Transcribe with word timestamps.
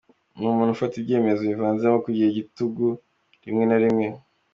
Ni 0.37 0.45
umuntu 0.51 0.71
ufata 0.75 0.93
ibyemezo 0.97 1.41
bivanzemo 1.51 1.97
kugira 2.05 2.27
igitugu 2.29 2.85
rimwe 3.43 3.63
na 3.67 3.77
rimwe. 3.83 4.07